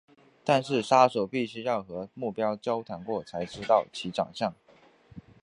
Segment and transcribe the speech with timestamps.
[0.43, 4.51] 但是杀手必须要和目标交谈过才能知道其长相。